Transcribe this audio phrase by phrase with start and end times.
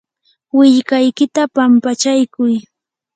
[0.57, 2.53] willkaykita pampachaykuy.